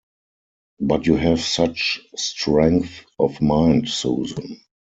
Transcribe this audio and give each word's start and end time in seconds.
But 0.79 1.05
you 1.05 1.13
have 1.17 1.41
such 1.41 2.01
strength 2.15 3.05
of 3.19 3.39
mind, 3.39 3.87
Susan. 3.87 4.59